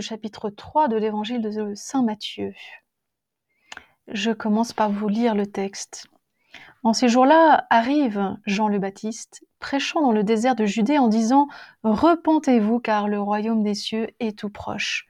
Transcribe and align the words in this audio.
Chapitre 0.00 0.50
3 0.50 0.88
de 0.88 0.96
l'évangile 0.96 1.40
de 1.40 1.74
Saint 1.74 2.02
Matthieu. 2.02 2.52
Je 4.08 4.30
commence 4.32 4.72
par 4.72 4.90
vous 4.90 5.08
lire 5.08 5.34
le 5.34 5.46
texte. 5.46 6.06
En 6.82 6.92
ces 6.92 7.08
jours-là 7.08 7.66
arrive 7.70 8.36
Jean 8.44 8.68
le 8.68 8.78
Baptiste, 8.78 9.44
prêchant 9.60 10.02
dans 10.02 10.12
le 10.12 10.24
désert 10.24 10.54
de 10.54 10.66
Judée 10.66 10.98
en 10.98 11.08
disant 11.08 11.48
Repentez-vous 11.82 12.80
car 12.80 13.08
le 13.08 13.20
royaume 13.20 13.62
des 13.62 13.74
cieux 13.74 14.08
est 14.20 14.38
tout 14.38 14.50
proche. 14.50 15.06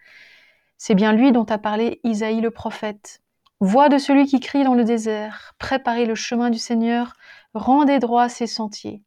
C'est 0.76 0.94
bien 0.94 1.12
lui 1.12 1.32
dont 1.32 1.44
a 1.44 1.58
parlé 1.58 2.00
Isaïe 2.04 2.40
le 2.40 2.50
prophète. 2.50 3.22
Voix 3.60 3.88
de 3.88 3.98
celui 3.98 4.26
qui 4.26 4.40
crie 4.40 4.64
dans 4.64 4.74
le 4.74 4.84
désert 4.84 5.54
Préparez 5.58 6.06
le 6.06 6.14
chemin 6.14 6.50
du 6.50 6.58
Seigneur, 6.58 7.14
rendez 7.54 7.98
droit 7.98 8.28
ses 8.28 8.46
sentiers. 8.46 9.02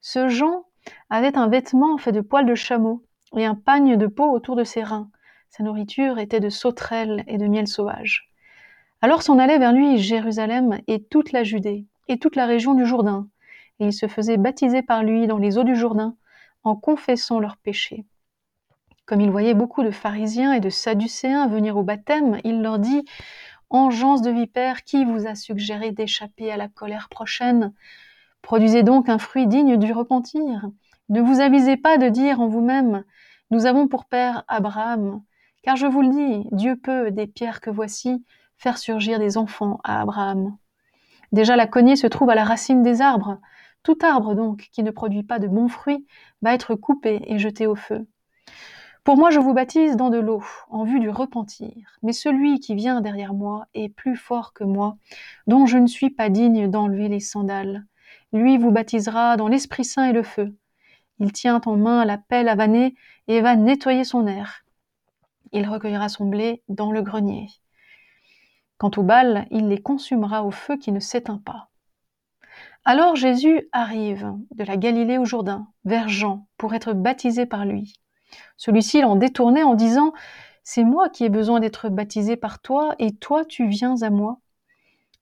Ce 0.00 0.28
Jean 0.28 0.66
avait 1.10 1.36
un 1.36 1.48
vêtement 1.48 1.98
fait 1.98 2.12
de 2.12 2.20
poils 2.20 2.46
de 2.46 2.54
chameau 2.54 3.04
et 3.36 3.44
un 3.44 3.54
pagne 3.54 3.96
de 3.96 4.06
peau 4.06 4.30
autour 4.30 4.56
de 4.56 4.64
ses 4.64 4.82
reins. 4.82 5.10
Sa 5.50 5.62
nourriture 5.62 6.18
était 6.18 6.40
de 6.40 6.50
sauterelles 6.50 7.24
et 7.26 7.38
de 7.38 7.46
miel 7.46 7.66
sauvage. 7.66 8.30
Alors 9.00 9.22
s'en 9.22 9.38
allait 9.38 9.58
vers 9.58 9.72
lui 9.72 9.98
Jérusalem 9.98 10.80
et 10.86 11.02
toute 11.02 11.32
la 11.32 11.44
Judée, 11.44 11.86
et 12.08 12.18
toute 12.18 12.36
la 12.36 12.46
région 12.46 12.74
du 12.74 12.84
Jourdain, 12.84 13.28
et 13.78 13.86
il 13.86 13.92
se 13.92 14.08
faisait 14.08 14.36
baptiser 14.36 14.82
par 14.82 15.02
lui 15.02 15.26
dans 15.26 15.38
les 15.38 15.58
eaux 15.58 15.64
du 15.64 15.76
Jourdain, 15.76 16.16
en 16.64 16.74
confessant 16.74 17.38
leurs 17.38 17.56
péchés. 17.56 18.04
Comme 19.06 19.20
il 19.20 19.30
voyait 19.30 19.54
beaucoup 19.54 19.82
de 19.82 19.90
pharisiens 19.90 20.52
et 20.52 20.60
de 20.60 20.68
sadducéens 20.68 21.46
venir 21.46 21.76
au 21.76 21.82
baptême, 21.82 22.40
il 22.44 22.60
leur 22.60 22.78
dit 22.78 23.04
Engeance 23.70 24.22
de 24.22 24.30
vipère, 24.30 24.82
qui 24.82 25.04
vous 25.04 25.26
a 25.26 25.34
suggéré 25.34 25.92
d'échapper 25.92 26.50
à 26.50 26.56
la 26.56 26.68
colère 26.68 27.08
prochaine? 27.08 27.72
Produisez 28.42 28.82
donc 28.82 29.08
un 29.08 29.18
fruit 29.18 29.46
digne 29.46 29.76
du 29.76 29.92
repentir. 29.92 30.68
Ne 31.08 31.20
vous 31.20 31.40
avisez 31.40 31.76
pas 31.76 31.98
de 31.98 32.08
dire 32.08 32.40
en 32.40 32.48
vous-même 32.48 33.04
nous 33.50 33.64
avons 33.64 33.88
pour 33.88 34.04
père 34.04 34.44
Abraham, 34.46 35.22
car 35.62 35.76
je 35.76 35.86
vous 35.86 36.02
le 36.02 36.10
dis, 36.10 36.48
Dieu 36.52 36.76
peut, 36.76 37.10
des 37.10 37.26
pierres 37.26 37.62
que 37.62 37.70
voici, 37.70 38.22
faire 38.58 38.76
surgir 38.76 39.18
des 39.18 39.38
enfants 39.38 39.80
à 39.84 40.02
Abraham. 40.02 40.58
Déjà 41.32 41.56
la 41.56 41.66
cognée 41.66 41.96
se 41.96 42.06
trouve 42.06 42.28
à 42.28 42.34
la 42.34 42.44
racine 42.44 42.82
des 42.82 43.00
arbres. 43.00 43.40
Tout 43.82 43.96
arbre 44.02 44.34
donc 44.34 44.68
qui 44.70 44.82
ne 44.82 44.90
produit 44.90 45.22
pas 45.22 45.38
de 45.38 45.46
bons 45.46 45.68
fruits 45.68 46.06
va 46.42 46.52
être 46.52 46.74
coupé 46.74 47.22
et 47.26 47.38
jeté 47.38 47.66
au 47.66 47.74
feu. 47.74 48.06
Pour 49.02 49.16
moi 49.16 49.30
je 49.30 49.40
vous 49.40 49.54
baptise 49.54 49.96
dans 49.96 50.10
de 50.10 50.18
l'eau, 50.18 50.42
en 50.68 50.84
vue 50.84 51.00
du 51.00 51.08
repentir, 51.08 51.96
mais 52.02 52.12
celui 52.12 52.60
qui 52.60 52.74
vient 52.74 53.00
derrière 53.00 53.32
moi 53.32 53.66
est 53.72 53.88
plus 53.88 54.16
fort 54.16 54.52
que 54.52 54.64
moi, 54.64 54.98
dont 55.46 55.64
je 55.64 55.78
ne 55.78 55.86
suis 55.86 56.10
pas 56.10 56.28
digne 56.28 56.68
d'enlever 56.70 57.08
les 57.08 57.20
sandales. 57.20 57.86
Lui 58.34 58.58
vous 58.58 58.72
baptisera 58.72 59.38
dans 59.38 59.48
l'Esprit 59.48 59.86
Saint 59.86 60.04
et 60.04 60.12
le 60.12 60.22
feu. 60.22 60.54
Il 61.20 61.32
tient 61.32 61.60
en 61.64 61.76
main 61.76 62.04
la 62.04 62.18
pelle 62.18 62.48
à 62.48 62.54
vanner 62.54 62.94
et 63.26 63.40
va 63.40 63.56
nettoyer 63.56 64.04
son 64.04 64.26
air. 64.26 64.64
Il 65.52 65.68
recueillera 65.68 66.08
son 66.08 66.26
blé 66.26 66.62
dans 66.68 66.92
le 66.92 67.02
grenier. 67.02 67.48
Quant 68.78 68.90
aux 68.96 69.02
balles, 69.02 69.46
il 69.50 69.68
les 69.68 69.82
consumera 69.82 70.44
au 70.44 70.50
feu 70.50 70.76
qui 70.76 70.92
ne 70.92 71.00
s'éteint 71.00 71.42
pas. 71.44 71.68
Alors 72.84 73.16
Jésus 73.16 73.68
arrive 73.72 74.32
de 74.54 74.64
la 74.64 74.76
Galilée 74.76 75.18
au 75.18 75.24
Jourdain, 75.24 75.68
vers 75.84 76.08
Jean, 76.08 76.46
pour 76.56 76.74
être 76.74 76.92
baptisé 76.92 77.44
par 77.44 77.64
lui. 77.66 77.94
Celui-ci 78.56 79.00
l'en 79.00 79.16
détournait 79.16 79.62
en 79.62 79.74
disant 79.74 80.12
C'est 80.62 80.84
moi 80.84 81.08
qui 81.08 81.24
ai 81.24 81.28
besoin 81.28 81.60
d'être 81.60 81.88
baptisé 81.88 82.36
par 82.36 82.60
toi, 82.60 82.94
et 82.98 83.12
toi 83.12 83.44
tu 83.44 83.66
viens 83.68 84.00
à 84.02 84.10
moi. 84.10 84.38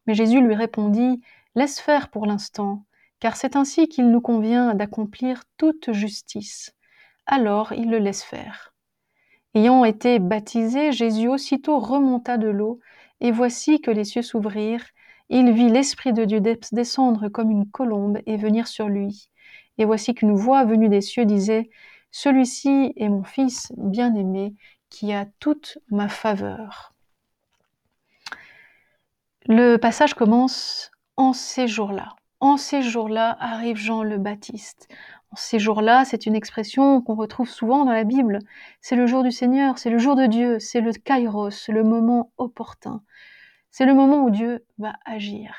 Mais 0.06 0.14
Jésus 0.14 0.40
lui 0.40 0.54
répondit 0.54 1.20
Laisse 1.54 1.80
faire 1.80 2.08
pour 2.10 2.26
l'instant, 2.26 2.84
car 3.20 3.36
c'est 3.36 3.56
ainsi 3.56 3.88
qu'il 3.88 4.10
nous 4.10 4.20
convient 4.20 4.74
d'accomplir 4.74 5.42
toute 5.56 5.92
justice. 5.92 6.74
Alors 7.26 7.72
il 7.72 7.90
le 7.90 7.98
laisse 7.98 8.22
faire. 8.22 8.74
Ayant 9.54 9.84
été 9.84 10.18
baptisé, 10.18 10.92
Jésus 10.92 11.28
aussitôt 11.28 11.78
remonta 11.78 12.36
de 12.36 12.48
l'eau, 12.48 12.80
et 13.20 13.32
voici 13.32 13.80
que 13.80 13.90
les 13.90 14.04
cieux 14.04 14.22
s'ouvrirent, 14.22 14.84
il 15.28 15.50
vit 15.50 15.70
l'Esprit 15.70 16.12
de 16.12 16.24
Dieu 16.24 16.40
descendre 16.40 17.28
comme 17.28 17.50
une 17.50 17.68
colombe 17.68 18.18
et 18.26 18.36
venir 18.36 18.68
sur 18.68 18.88
lui. 18.88 19.30
Et 19.78 19.84
voici 19.84 20.14
qu'une 20.14 20.34
voix 20.34 20.64
venue 20.64 20.88
des 20.88 21.00
cieux 21.00 21.24
disait, 21.24 21.70
Celui-ci 22.10 22.92
est 22.96 23.08
mon 23.08 23.24
Fils 23.24 23.72
bien-aimé, 23.76 24.54
qui 24.88 25.12
a 25.12 25.26
toute 25.40 25.78
ma 25.90 26.08
faveur. 26.08 26.92
Le 29.46 29.76
passage 29.76 30.14
commence 30.14 30.90
en 31.16 31.32
ces 31.32 31.66
jours-là. 31.66 32.14
En 32.40 32.58
ces 32.58 32.82
jours-là 32.82 33.36
arrive 33.40 33.76
Jean 33.76 34.02
le 34.02 34.18
Baptiste. 34.18 34.88
En 35.30 35.36
ces 35.36 35.58
jours-là, 35.58 36.04
c'est 36.04 36.26
une 36.26 36.34
expression 36.34 37.00
qu'on 37.00 37.14
retrouve 37.14 37.48
souvent 37.48 37.84
dans 37.84 37.92
la 37.92 38.04
Bible. 38.04 38.40
C'est 38.80 38.96
le 38.96 39.06
jour 39.06 39.22
du 39.22 39.32
Seigneur, 39.32 39.78
c'est 39.78 39.90
le 39.90 39.98
jour 39.98 40.16
de 40.16 40.26
Dieu, 40.26 40.58
c'est 40.58 40.80
le 40.80 40.92
kairos, 40.92 41.68
le 41.68 41.82
moment 41.82 42.32
opportun. 42.36 43.02
C'est 43.70 43.86
le 43.86 43.94
moment 43.94 44.24
où 44.24 44.30
Dieu 44.30 44.64
va 44.78 44.94
agir. 45.04 45.54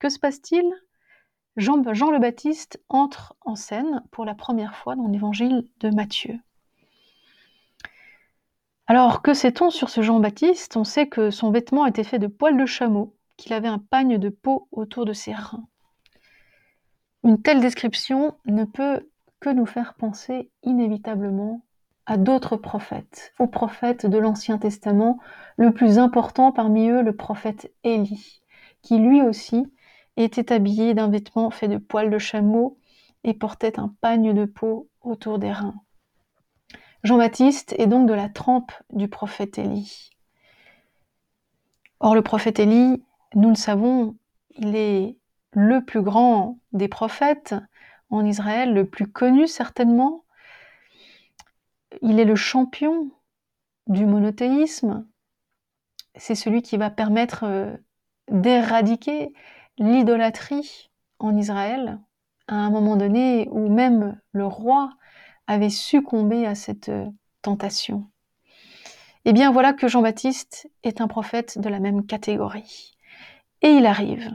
Que 0.00 0.08
se 0.08 0.18
passe-t-il? 0.18 0.64
Jean, 1.56 1.76
le 1.76 2.18
Baptiste 2.18 2.82
entre 2.88 3.36
en 3.42 3.54
scène 3.54 4.02
pour 4.10 4.24
la 4.24 4.34
première 4.34 4.76
fois 4.76 4.96
dans 4.96 5.08
l'évangile 5.08 5.66
de 5.80 5.90
Matthieu. 5.90 6.38
Alors, 8.86 9.22
que 9.22 9.34
sait-on 9.34 9.70
sur 9.70 9.90
ce 9.90 10.02
Jean-Baptiste 10.02 10.76
On 10.76 10.84
sait 10.84 11.06
que 11.06 11.30
son 11.30 11.52
vêtement 11.52 11.86
était 11.86 12.02
fait 12.02 12.18
de 12.18 12.26
poils 12.26 12.56
de 12.56 12.66
chameau, 12.66 13.14
qu'il 13.36 13.52
avait 13.52 13.68
un 13.68 13.78
pagne 13.78 14.18
de 14.18 14.28
peau 14.30 14.68
autour 14.72 15.04
de 15.04 15.12
ses 15.12 15.32
reins. 15.32 15.68
Une 17.22 17.42
telle 17.42 17.60
description 17.60 18.34
ne 18.46 18.64
peut 18.64 19.08
que 19.40 19.50
nous 19.50 19.66
faire 19.66 19.94
penser 19.94 20.50
inévitablement 20.62 21.62
à 22.06 22.16
d'autres 22.16 22.56
prophètes, 22.56 23.34
aux 23.38 23.46
prophètes 23.46 24.06
de 24.06 24.18
l'Ancien 24.18 24.58
Testament, 24.58 25.18
le 25.56 25.72
plus 25.72 25.98
important 25.98 26.50
parmi 26.50 26.88
eux 26.88 27.02
le 27.02 27.14
prophète 27.14 27.72
Élie, 27.84 28.42
qui 28.82 28.98
lui 28.98 29.22
aussi 29.22 29.66
était 30.16 30.52
habillé 30.52 30.94
d'un 30.94 31.08
vêtement 31.08 31.50
fait 31.50 31.68
de 31.68 31.76
poils 31.76 32.10
de 32.10 32.18
chameau 32.18 32.78
et 33.22 33.34
portait 33.34 33.78
un 33.78 33.94
pagne 34.00 34.32
de 34.32 34.44
peau 34.46 34.88
autour 35.02 35.38
des 35.38 35.52
reins. 35.52 35.80
Jean-Baptiste 37.04 37.74
est 37.78 37.86
donc 37.86 38.08
de 38.08 38.14
la 38.14 38.28
trempe 38.28 38.72
du 38.90 39.08
prophète 39.08 39.58
Élie. 39.58 40.10
Or 42.00 42.14
le 42.14 42.22
prophète 42.22 42.58
Élie, 42.58 43.02
nous 43.34 43.50
le 43.50 43.54
savons, 43.54 44.16
il 44.56 44.74
est 44.74 45.16
le 45.52 45.84
plus 45.84 46.02
grand 46.02 46.58
des 46.72 46.88
prophètes 46.88 47.54
en 48.10 48.24
Israël, 48.24 48.72
le 48.74 48.86
plus 48.86 49.06
connu 49.06 49.46
certainement. 49.46 50.24
Il 52.02 52.20
est 52.20 52.24
le 52.24 52.36
champion 52.36 53.10
du 53.86 54.06
monothéisme. 54.06 55.06
C'est 56.14 56.34
celui 56.34 56.62
qui 56.62 56.76
va 56.76 56.90
permettre 56.90 57.44
euh, 57.44 57.76
d'éradiquer 58.30 59.32
l'idolâtrie 59.78 60.90
en 61.18 61.36
Israël 61.36 61.98
à 62.48 62.54
un 62.54 62.70
moment 62.70 62.96
donné 62.96 63.48
où 63.50 63.68
même 63.68 64.20
le 64.32 64.46
roi 64.46 64.90
avait 65.46 65.70
succombé 65.70 66.46
à 66.46 66.54
cette 66.54 66.88
euh, 66.88 67.06
tentation. 67.42 68.10
Eh 69.24 69.32
bien 69.32 69.50
voilà 69.52 69.72
que 69.72 69.88
Jean-Baptiste 69.88 70.70
est 70.82 71.00
un 71.00 71.08
prophète 71.08 71.58
de 71.58 71.68
la 71.68 71.80
même 71.80 72.06
catégorie. 72.06 72.96
Et 73.62 73.70
il 73.70 73.86
arrive, 73.86 74.32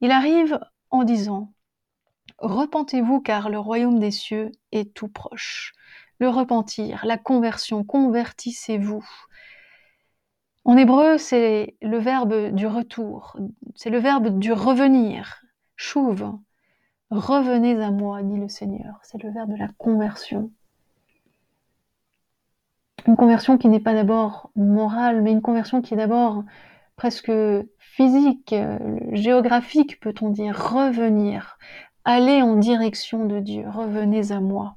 il 0.00 0.10
arrive 0.10 0.58
en 0.90 1.04
disant 1.04 1.52
Repentez-vous 2.38 3.20
car 3.20 3.48
le 3.48 3.58
royaume 3.58 3.98
des 3.98 4.12
cieux 4.12 4.52
est 4.70 4.94
tout 4.94 5.08
proche. 5.08 5.74
Le 6.20 6.28
repentir, 6.28 7.04
la 7.04 7.18
conversion, 7.18 7.84
convertissez-vous. 7.84 9.04
En 10.64 10.76
hébreu, 10.76 11.18
c'est 11.18 11.76
le 11.80 11.98
verbe 11.98 12.52
du 12.52 12.66
retour, 12.66 13.36
c'est 13.74 13.90
le 13.90 13.98
verbe 13.98 14.38
du 14.38 14.52
revenir. 14.52 15.42
Chouve, 15.76 16.32
revenez 17.10 17.80
à 17.82 17.90
moi, 17.90 18.22
dit 18.22 18.36
le 18.36 18.48
Seigneur. 18.48 18.98
C'est 19.02 19.22
le 19.22 19.30
verbe 19.30 19.52
de 19.52 19.56
la 19.56 19.68
conversion. 19.78 20.50
Une 23.06 23.16
conversion 23.16 23.56
qui 23.56 23.68
n'est 23.68 23.80
pas 23.80 23.94
d'abord 23.94 24.50
morale, 24.56 25.22
mais 25.22 25.32
une 25.32 25.40
conversion 25.40 25.80
qui 25.80 25.94
est 25.94 25.96
d'abord 25.96 26.44
presque 26.98 27.32
physique, 27.78 28.52
euh, 28.52 28.78
géographique, 29.12 30.00
peut-on 30.00 30.30
dire, 30.30 30.54
revenir, 30.58 31.56
aller 32.04 32.42
en 32.42 32.56
direction 32.56 33.24
de 33.24 33.38
Dieu, 33.38 33.64
revenez 33.70 34.32
à 34.32 34.40
moi. 34.40 34.76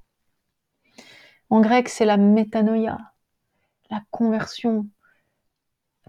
En 1.50 1.60
grec, 1.60 1.90
c'est 1.90 2.06
la 2.06 2.18
métanoïa, 2.18 3.00
la 3.90 4.02
conversion 4.12 4.88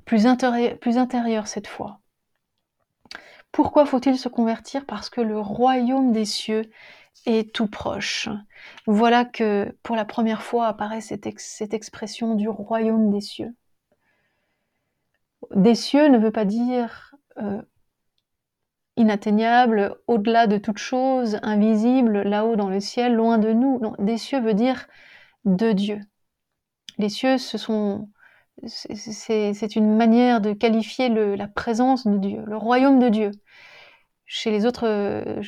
plus, 0.04 0.26
intérieure 0.26 1.48
cette 1.48 1.66
fois. 1.66 2.00
Pourquoi 3.50 3.86
faut-il 3.86 4.18
se 4.18 4.28
convertir? 4.28 4.84
Parce 4.84 5.08
que 5.08 5.20
le 5.20 5.40
royaume 5.40 6.12
des 6.12 6.26
cieux 6.26 6.70
est 7.24 7.54
tout 7.54 7.68
proche. 7.68 8.28
Voilà 8.86 9.24
que 9.24 9.76
pour 9.82 9.96
la 9.96 10.04
première 10.04 10.42
fois 10.42 10.66
apparaît 10.66 11.00
cette 11.00 11.74
expression 11.74 12.34
du 12.34 12.48
royaume 12.48 13.10
des 13.10 13.20
cieux. 13.20 13.54
Des 15.54 15.74
cieux 15.74 16.08
ne 16.08 16.18
veut 16.18 16.30
pas 16.30 16.44
dire 16.44 17.14
euh, 17.38 17.62
inatteignable, 18.96 19.96
au-delà 20.06 20.46
de 20.46 20.58
toute 20.58 20.78
chose, 20.78 21.38
invisible, 21.42 22.22
là-haut 22.22 22.56
dans 22.56 22.68
le 22.68 22.80
ciel, 22.80 23.14
loin 23.14 23.38
de 23.38 23.52
nous. 23.52 23.80
Des 23.98 24.18
cieux 24.18 24.40
veut 24.40 24.54
dire 24.54 24.86
de 25.44 25.72
Dieu. 25.72 26.00
Les 26.98 27.08
cieux, 27.08 27.38
ce 27.38 27.58
sont, 27.58 28.08
c'est 28.66 29.76
une 29.76 29.96
manière 29.96 30.40
de 30.40 30.52
qualifier 30.52 31.08
la 31.08 31.48
présence 31.48 32.06
de 32.06 32.18
Dieu, 32.18 32.42
le 32.46 32.56
royaume 32.56 32.98
de 32.98 33.08
Dieu. 33.08 33.30
Chez 34.26 34.50
les 34.50 34.64
autres 34.64 34.86
euh, 34.86 35.42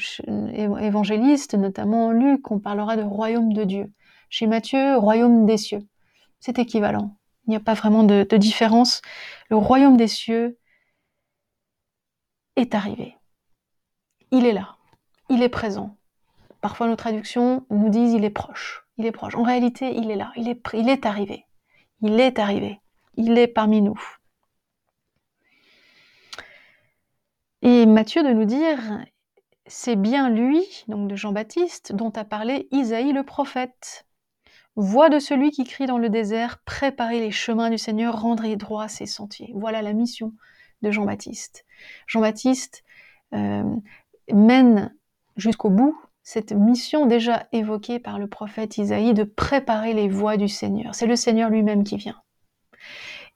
évangélistes, 0.78 1.54
notamment 1.54 2.10
Luc, 2.10 2.50
on 2.50 2.58
parlera 2.58 2.96
de 2.96 3.02
royaume 3.02 3.52
de 3.52 3.64
Dieu. 3.64 3.92
Chez 4.28 4.46
Matthieu, 4.46 4.96
royaume 4.96 5.46
des 5.46 5.56
cieux. 5.56 5.86
C'est 6.40 6.58
équivalent. 6.58 7.16
Il 7.46 7.50
n'y 7.50 7.56
a 7.56 7.60
pas 7.60 7.74
vraiment 7.74 8.04
de, 8.04 8.24
différence. 8.36 9.02
Le 9.50 9.56
royaume 9.56 9.96
des 9.96 10.08
cieux 10.08 10.58
est 12.56 12.74
arrivé. 12.74 13.16
Il 14.30 14.46
est 14.46 14.52
là. 14.52 14.76
Il 15.28 15.42
est 15.42 15.48
présent. 15.48 15.96
Parfois 16.60 16.86
nos 16.86 16.96
traductions 16.96 17.66
nous 17.70 17.90
disent 17.90 18.14
il 18.14 18.24
est 18.24 18.30
proche. 18.30 18.86
Il 18.96 19.06
est 19.06 19.12
proche. 19.12 19.34
En 19.34 19.42
réalité, 19.42 19.94
il 19.94 20.10
est 20.10 20.16
là. 20.16 20.32
Il 20.36 20.48
est, 20.48 20.60
il 20.72 20.88
est 20.88 21.04
arrivé. 21.04 21.46
Il 22.00 22.18
est 22.20 22.38
arrivé. 22.38 22.80
Il 23.16 23.36
est 23.38 23.48
parmi 23.48 23.82
nous. 23.82 24.00
Et 27.62 27.86
Matthieu 27.86 28.22
de 28.22 28.32
nous 28.32 28.44
dire, 28.44 28.78
c'est 29.66 29.96
bien 29.96 30.28
lui, 30.28 30.84
donc 30.88 31.08
de 31.08 31.16
Jean-Baptiste, 31.16 31.94
dont 31.94 32.10
a 32.10 32.24
parlé 32.24 32.68
Isaïe 32.70 33.12
le 33.12 33.22
prophète. 33.22 34.03
Voix 34.76 35.08
de 35.08 35.18
celui 35.18 35.50
qui 35.50 35.64
crie 35.64 35.86
dans 35.86 35.98
le 35.98 36.08
désert, 36.08 36.58
préparez 36.64 37.20
les 37.20 37.30
chemins 37.30 37.70
du 37.70 37.78
Seigneur, 37.78 38.20
rendrez 38.20 38.56
droit 38.56 38.88
ses 38.88 39.06
sentiers. 39.06 39.52
Voilà 39.54 39.82
la 39.82 39.92
mission 39.92 40.32
de 40.82 40.90
Jean-Baptiste. 40.90 41.64
Jean-Baptiste 42.06 42.82
euh, 43.34 43.62
mène 44.32 44.92
jusqu'au 45.36 45.70
bout 45.70 45.96
cette 46.24 46.52
mission 46.52 47.06
déjà 47.06 47.46
évoquée 47.52 47.98
par 47.98 48.18
le 48.18 48.26
prophète 48.26 48.78
Isaïe 48.78 49.14
de 49.14 49.24
préparer 49.24 49.92
les 49.92 50.08
voies 50.08 50.36
du 50.36 50.48
Seigneur. 50.48 50.94
C'est 50.94 51.06
le 51.06 51.16
Seigneur 51.16 51.50
lui-même 51.50 51.84
qui 51.84 51.96
vient. 51.96 52.20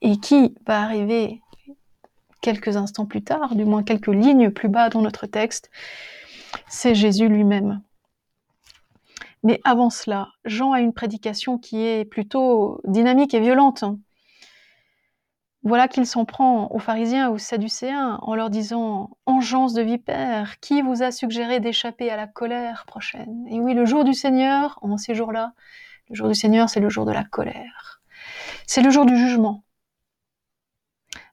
Et 0.01 0.19
qui 0.19 0.55
va 0.67 0.81
arriver 0.83 1.43
quelques 2.41 2.77
instants 2.77 3.07
plus 3.07 3.23
tard, 3.23 3.55
du 3.55 3.65
moins 3.65 3.83
quelques 3.83 4.07
lignes 4.07 4.51
plus 4.51 4.69
bas 4.69 4.89
dans 4.89 5.03
notre 5.03 5.27
texte, 5.27 5.71
c'est 6.69 6.95
Jésus 6.95 7.29
lui-même. 7.29 7.83
Mais 9.43 9.61
avant 9.65 9.91
cela, 9.91 10.29
Jean 10.45 10.73
a 10.73 10.81
une 10.81 10.93
prédication 10.93 11.59
qui 11.59 11.85
est 11.85 12.05
plutôt 12.05 12.81
dynamique 12.85 13.35
et 13.35 13.41
violente. 13.41 13.85
Voilà 15.63 15.89
qu'il 15.89 16.07
s'en 16.07 16.25
prend 16.25 16.71
aux 16.71 16.79
pharisiens 16.79 17.31
aux 17.31 17.39
sadducéens 17.39 18.19
en 18.23 18.35
leur 18.35 18.49
disant 18.49 19.11
Engeance 19.27 19.75
de 19.75 19.83
vipère, 19.83 20.61
qui 20.61 20.83
vous 20.83 21.03
a 21.03 21.11
suggéré 21.11 21.61
d'échapper 21.61 22.11
à 22.11 22.17
la 22.17 22.27
colère 22.27 22.85
prochaine? 22.87 23.47
Et 23.51 23.61
oui, 23.61 23.75
le 23.75 23.85
jour 23.85 24.05
du 24.05 24.15
Seigneur, 24.15 24.79
en 24.83 24.97
ces 24.97 25.15
jours-là, 25.15 25.53
le 26.11 26.15
jour 26.15 26.29
du 26.29 26.35
Seigneur, 26.35 26.71
c'est 26.71 26.81
le 26.81 26.89
jour 26.89 27.05
de 27.05 27.13
la 27.13 27.25
colère. 27.25 28.01
C'est 28.67 28.83
le 28.83 28.91
jour 28.91 29.05
du 29.05 29.17
jugement. 29.17 29.65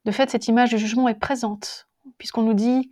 De 0.06 0.12
fait, 0.12 0.30
cette 0.30 0.48
image 0.48 0.70
du 0.70 0.78
jugement 0.78 1.08
est 1.08 1.20
présente, 1.20 1.88
puisqu'on 2.18 2.44
nous 2.44 2.54
dit 2.54 2.92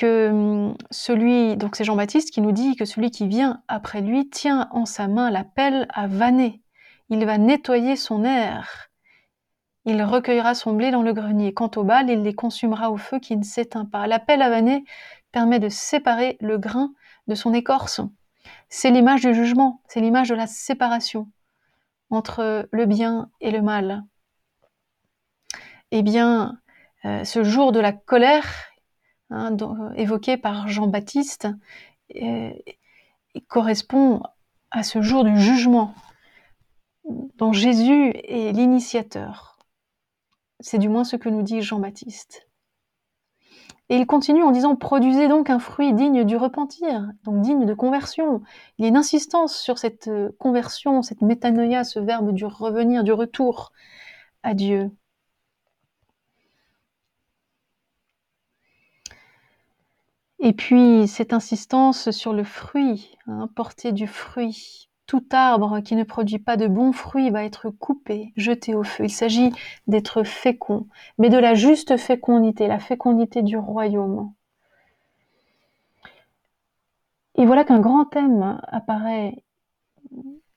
que 0.00 0.30
hum, 0.30 0.76
celui, 0.90 1.56
donc 1.56 1.76
c'est 1.76 1.84
Jean-Baptiste 1.84 2.30
qui 2.30 2.40
nous 2.40 2.52
dit 2.52 2.76
que 2.76 2.84
celui 2.84 3.10
qui 3.10 3.26
vient 3.28 3.62
après 3.68 4.00
lui 4.00 4.28
tient 4.30 4.68
en 4.72 4.86
sa 4.86 5.08
main 5.08 5.30
la 5.30 5.44
pelle 5.44 5.86
à 5.90 6.06
vanner. 6.06 6.62
Il 7.08 7.24
va 7.26 7.38
nettoyer 7.38 7.96
son 7.96 8.24
air. 8.24 8.88
Il 9.84 10.02
recueillera 10.02 10.54
son 10.54 10.72
blé 10.72 10.90
dans 10.90 11.02
le 11.02 11.12
grenier. 11.12 11.52
Quant 11.52 11.70
aux 11.76 11.84
balles, 11.84 12.10
il 12.10 12.22
les 12.22 12.34
consumera 12.34 12.90
au 12.90 12.96
feu 12.96 13.18
qui 13.18 13.36
ne 13.36 13.42
s'éteint 13.42 13.84
pas. 13.84 14.06
La 14.06 14.18
pelle 14.18 14.42
à 14.42 14.50
vanner 14.50 14.84
permet 15.32 15.58
de 15.58 15.68
séparer 15.68 16.36
le 16.40 16.58
grain 16.58 16.92
de 17.28 17.34
son 17.34 17.52
écorce. 17.54 18.00
C'est 18.68 18.90
l'image 18.90 19.22
du 19.22 19.34
jugement, 19.34 19.82
c'est 19.88 20.00
l'image 20.00 20.28
de 20.28 20.34
la 20.34 20.46
séparation 20.46 21.28
entre 22.10 22.68
le 22.72 22.86
bien 22.86 23.30
et 23.40 23.50
le 23.50 23.62
mal 23.62 24.04
eh 25.90 26.02
bien, 26.02 26.58
euh, 27.04 27.24
ce 27.24 27.42
jour 27.42 27.72
de 27.72 27.80
la 27.80 27.92
colère, 27.92 28.46
hein, 29.30 29.56
évoqué 29.96 30.36
par 30.36 30.68
Jean-Baptiste, 30.68 31.48
euh, 32.16 32.50
correspond 33.48 34.22
à 34.70 34.82
ce 34.82 35.02
jour 35.02 35.24
du 35.24 35.38
jugement, 35.38 35.94
dont 37.36 37.52
Jésus 37.52 38.12
est 38.24 38.52
l'initiateur. 38.52 39.58
C'est 40.60 40.78
du 40.78 40.88
moins 40.88 41.04
ce 41.04 41.16
que 41.16 41.28
nous 41.28 41.42
dit 41.42 41.62
Jean-Baptiste. 41.62 42.46
Et 43.88 43.96
il 43.96 44.06
continue 44.06 44.44
en 44.44 44.52
disant 44.52 44.76
Produisez 44.76 45.26
donc 45.26 45.50
un 45.50 45.58
fruit 45.58 45.92
digne 45.92 46.22
du 46.24 46.36
repentir, 46.36 47.10
donc 47.24 47.40
digne 47.40 47.66
de 47.66 47.74
conversion. 47.74 48.40
Il 48.78 48.82
y 48.82 48.84
a 48.86 48.88
une 48.88 48.96
insistance 48.96 49.56
sur 49.56 49.78
cette 49.78 50.06
euh, 50.06 50.30
conversion, 50.38 51.02
cette 51.02 51.22
métanoïa, 51.22 51.82
ce 51.82 51.98
verbe 51.98 52.32
du 52.32 52.44
revenir, 52.44 53.02
du 53.02 53.12
retour 53.12 53.72
à 54.44 54.54
Dieu. 54.54 54.92
Et 60.42 60.54
puis 60.54 61.06
cette 61.06 61.34
insistance 61.34 62.10
sur 62.10 62.32
le 62.32 62.44
fruit, 62.44 63.16
hein, 63.26 63.48
porter 63.54 63.92
du 63.92 64.06
fruit. 64.06 64.88
Tout 65.06 65.24
arbre 65.32 65.80
qui 65.80 65.96
ne 65.96 66.04
produit 66.04 66.38
pas 66.38 66.56
de 66.56 66.68
bons 66.68 66.92
fruits 66.92 67.30
va 67.30 67.44
être 67.44 67.68
coupé, 67.68 68.32
jeté 68.36 68.74
au 68.74 68.84
feu. 68.84 69.04
Il 69.04 69.10
s'agit 69.10 69.52
d'être 69.86 70.22
fécond, 70.22 70.86
mais 71.18 71.28
de 71.28 71.36
la 71.36 71.54
juste 71.54 71.96
fécondité, 71.96 72.68
la 72.68 72.78
fécondité 72.78 73.42
du 73.42 73.56
royaume. 73.56 74.32
Et 77.34 77.44
voilà 77.44 77.64
qu'un 77.64 77.80
grand 77.80 78.04
thème 78.04 78.60
apparaît 78.68 79.42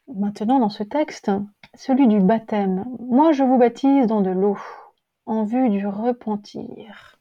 maintenant 0.07 0.59
dans 0.59 0.69
ce 0.69 0.83
texte, 0.83 1.31
celui 1.75 2.07
du 2.07 2.19
baptême. 2.19 2.85
Moi, 2.99 3.31
je 3.31 3.43
vous 3.43 3.57
baptise 3.57 4.05
dans 4.05 4.21
de 4.21 4.29
l'eau, 4.29 4.57
en 5.25 5.43
vue 5.43 5.69
du 5.69 5.87
repentir. 5.87 7.12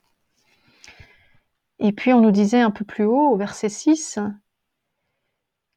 Et 1.85 1.91
puis 1.91 2.13
on 2.13 2.21
nous 2.21 2.31
disait 2.31 2.61
un 2.61 2.71
peu 2.71 2.85
plus 2.85 3.05
haut, 3.05 3.33
au 3.33 3.37
verset 3.37 3.69
6, 3.69 4.21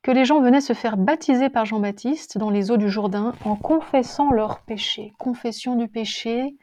que 0.03 0.11
les 0.11 0.23
gens 0.23 0.39
venaient 0.39 0.61
se 0.61 0.73
faire 0.73 0.97
baptiser 0.97 1.49
par 1.49 1.65
Jean-Baptiste 1.65 2.37
dans 2.37 2.51
les 2.51 2.69
eaux 2.69 2.77
du 2.77 2.89
Jourdain 2.89 3.33
en 3.43 3.55
confessant 3.55 4.29
leurs 4.29 4.61
péchés. 4.61 5.13
Confession 5.17 5.75
du 5.75 5.87
péché, 5.87 6.57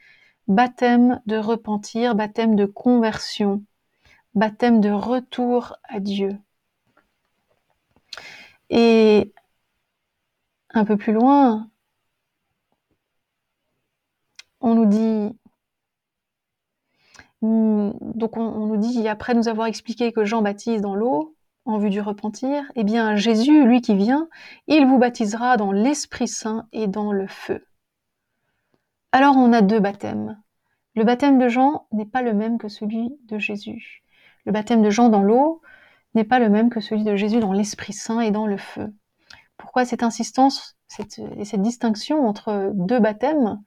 baptême 0.46 1.20
de 1.26 1.36
repentir, 1.38 2.14
baptême 2.14 2.54
de 2.54 2.66
conversion, 2.66 3.64
baptême 4.34 4.80
de 4.80 4.90
retour 4.90 5.76
à 5.88 5.98
Dieu. 5.98 6.38
Et 8.70 9.32
un 10.70 10.84
peu 10.84 10.96
plus 10.96 11.12
loin, 11.12 11.68
on 14.60 14.76
nous 14.76 14.86
dit 14.86 15.36
donc 17.42 18.36
on, 18.36 18.66
nous 18.66 18.76
dit, 18.76 19.08
après 19.08 19.34
nous 19.34 19.48
avoir 19.48 19.66
expliqué 19.66 20.12
que 20.12 20.24
Jean 20.24 20.42
baptise 20.42 20.80
dans 20.80 20.94
l'eau, 20.94 21.34
en 21.64 21.78
vue 21.78 21.90
du 21.90 22.00
repentir, 22.00 22.64
eh 22.74 22.84
bien 22.84 23.16
Jésus, 23.16 23.64
lui 23.64 23.80
qui 23.80 23.94
vient, 23.96 24.28
il 24.66 24.86
vous 24.86 24.98
baptisera 24.98 25.56
dans 25.56 25.72
l'Esprit 25.72 26.28
Saint 26.28 26.66
et 26.72 26.86
dans 26.86 27.12
le 27.12 27.26
feu. 27.26 27.64
Alors 29.12 29.36
on 29.36 29.52
a 29.52 29.60
deux 29.60 29.80
baptêmes. 29.80 30.40
Le 30.94 31.04
baptême 31.04 31.38
de 31.38 31.48
Jean 31.48 31.86
n'est 31.92 32.06
pas 32.06 32.22
le 32.22 32.32
même 32.32 32.58
que 32.58 32.68
celui 32.68 33.10
de 33.26 33.38
Jésus. 33.38 34.02
Le 34.44 34.52
baptême 34.52 34.82
de 34.82 34.90
Jean 34.90 35.08
dans 35.08 35.22
l'eau 35.22 35.62
n'est 36.14 36.24
pas 36.24 36.38
le 36.38 36.48
même 36.48 36.70
que 36.70 36.80
celui 36.80 37.04
de 37.04 37.16
Jésus 37.16 37.40
dans 37.40 37.52
l'Esprit 37.52 37.92
Saint 37.92 38.20
et 38.20 38.30
dans 38.30 38.46
le 38.46 38.56
feu. 38.56 38.92
Pourquoi 39.56 39.84
cette 39.84 40.02
insistance 40.02 40.76
et 41.36 41.44
cette 41.44 41.62
distinction 41.62 42.26
entre 42.26 42.72
deux 42.74 43.00
baptêmes? 43.00 43.62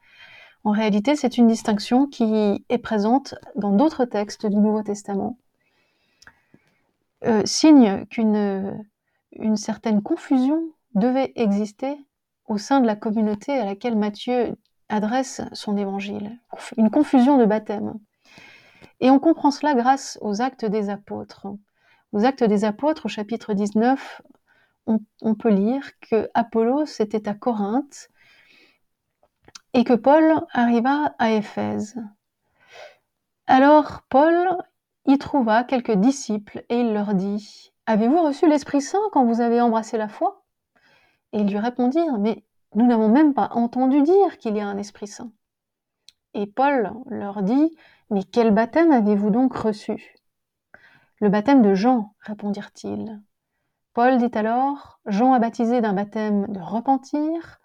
En 0.65 0.71
réalité, 0.71 1.15
c'est 1.15 1.37
une 1.37 1.47
distinction 1.47 2.07
qui 2.07 2.63
est 2.69 2.77
présente 2.79 3.35
dans 3.55 3.71
d'autres 3.71 4.05
textes 4.05 4.45
du 4.47 4.57
Nouveau 4.57 4.81
Testament. 4.83 5.37
Euh, 7.23 7.43
signe 7.45 8.05
qu'une 8.07 8.85
une 9.33 9.57
certaine 9.57 10.01
confusion 10.01 10.61
devait 10.95 11.33
exister 11.35 11.97
au 12.47 12.57
sein 12.57 12.79
de 12.79 12.87
la 12.87 12.95
communauté 12.95 13.51
à 13.51 13.65
laquelle 13.65 13.97
Matthieu 13.97 14.55
adresse 14.89 15.41
son 15.53 15.77
évangile. 15.77 16.39
Une 16.77 16.89
confusion 16.89 17.37
de 17.37 17.45
baptême. 17.45 17.93
Et 19.01 19.09
on 19.09 19.19
comprend 19.19 19.51
cela 19.51 19.73
grâce 19.73 20.17
aux 20.21 20.41
actes 20.41 20.65
des 20.65 20.89
apôtres. 20.89 21.47
Aux 22.11 22.25
actes 22.25 22.43
des 22.43 22.63
apôtres, 22.63 23.05
au 23.05 23.09
chapitre 23.09 23.53
19, 23.53 24.21
on, 24.87 24.99
on 25.21 25.35
peut 25.35 25.49
lire 25.49 25.83
que 25.99 26.29
Apollos 26.33 26.85
était 26.99 27.27
à 27.27 27.33
Corinthe 27.33 28.09
et 29.75 29.83
que 29.83 29.93
Paul 29.93 30.41
arriva 30.53 31.13
à 31.19 31.31
Éphèse. 31.31 32.01
Alors 33.45 34.03
Paul 34.09 34.57
y 35.05 35.17
trouva 35.17 35.65
quelques 35.65 35.91
disciples 35.91 36.63
et 36.69 36.79
il 36.79 36.93
leur 36.93 37.13
dit 37.13 37.73
Avez-vous 37.85 38.23
reçu 38.23 38.47
l'Esprit 38.47 38.81
Saint 38.81 38.97
quand 39.11 39.25
vous 39.25 39.41
avez 39.41 39.59
embrassé 39.59 39.97
la 39.97 40.07
foi? 40.07 40.45
Et 41.33 41.39
ils 41.39 41.49
lui 41.49 41.59
répondirent 41.59 42.17
Mais 42.19 42.45
nous 42.73 42.87
n'avons 42.87 43.09
même 43.09 43.33
pas 43.33 43.49
entendu 43.51 44.01
dire 44.01 44.37
qu'il 44.37 44.55
y 44.55 44.61
a 44.61 44.67
un 44.67 44.77
Esprit 44.77 45.07
Saint. 45.07 45.31
Et 46.33 46.47
Paul 46.47 46.93
leur 47.07 47.43
dit 47.43 47.75
Mais 48.09 48.23
quel 48.23 48.51
baptême 48.51 48.93
avez-vous 48.93 49.29
donc 49.29 49.53
reçu? 49.57 50.15
Le 51.19 51.27
baptême 51.27 51.61
de 51.61 51.75
Jean, 51.75 52.15
répondirent-ils. 52.21 53.21
Paul 53.93 54.19
dit 54.19 54.31
alors 54.37 55.01
Jean 55.05 55.33
a 55.33 55.39
baptisé 55.39 55.81
d'un 55.81 55.93
baptême 55.93 56.47
de 56.47 56.61
repentir, 56.61 57.59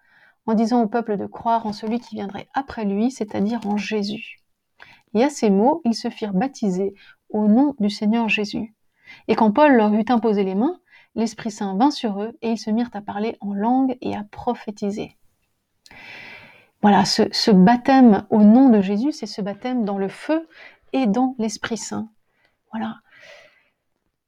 en 0.51 0.53
disant 0.53 0.81
au 0.81 0.87
peuple 0.87 1.15
de 1.15 1.25
croire 1.27 1.65
en 1.65 1.71
celui 1.71 2.01
qui 2.01 2.15
viendrait 2.15 2.49
après 2.53 2.83
lui, 2.83 3.09
c'est-à-dire 3.09 3.65
en 3.65 3.77
Jésus. 3.77 4.41
Et 5.13 5.23
à 5.23 5.29
ces 5.29 5.49
mots, 5.49 5.81
ils 5.85 5.95
se 5.95 6.09
firent 6.09 6.33
baptiser 6.33 6.93
au 7.29 7.47
nom 7.47 7.73
du 7.79 7.89
Seigneur 7.89 8.27
Jésus. 8.27 8.75
Et 9.29 9.35
quand 9.35 9.53
Paul 9.53 9.77
leur 9.77 9.93
eut 9.93 10.03
imposé 10.09 10.43
les 10.43 10.55
mains, 10.55 10.77
l'Esprit 11.15 11.51
Saint 11.51 11.77
vint 11.77 11.89
sur 11.89 12.21
eux 12.21 12.37
et 12.41 12.51
ils 12.51 12.57
se 12.57 12.69
mirent 12.69 12.89
à 12.91 13.01
parler 13.01 13.37
en 13.39 13.53
langue 13.53 13.97
et 14.01 14.13
à 14.13 14.25
prophétiser. 14.25 15.17
Voilà, 16.81 17.05
ce, 17.05 17.23
ce 17.31 17.51
baptême 17.51 18.25
au 18.29 18.43
nom 18.43 18.67
de 18.67 18.81
Jésus, 18.81 19.13
c'est 19.13 19.27
ce 19.27 19.41
baptême 19.41 19.85
dans 19.85 19.97
le 19.97 20.09
feu 20.09 20.49
et 20.91 21.07
dans 21.07 21.33
l'Esprit 21.39 21.77
Saint. 21.77 22.09
Voilà. 22.73 22.97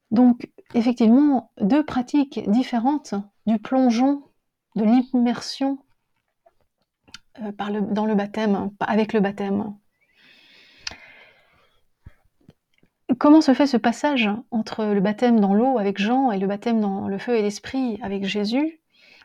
Donc, 0.09 0.49
effectivement, 0.73 1.51
deux 1.59 1.83
pratiques 1.83 2.49
différentes 2.49 3.13
du 3.45 3.59
plongeon, 3.59 4.23
de 4.77 4.85
l'immersion 4.85 5.79
euh, 7.41 7.81
dans 7.81 8.05
le 8.05 8.15
baptême, 8.15 8.71
avec 8.79 9.13
le 9.13 9.19
baptême. 9.19 9.75
Comment 13.19 13.41
se 13.41 13.53
fait 13.53 13.67
ce 13.67 13.77
passage 13.77 14.29
entre 14.51 14.85
le 14.85 15.01
baptême 15.01 15.39
dans 15.39 15.53
l'eau 15.53 15.77
avec 15.77 15.99
Jean 15.99 16.31
et 16.31 16.39
le 16.39 16.47
baptême 16.47 16.81
dans 16.81 17.07
le 17.07 17.17
feu 17.17 17.35
et 17.35 17.41
l'esprit 17.41 17.99
avec 18.01 18.25
Jésus? 18.25 18.79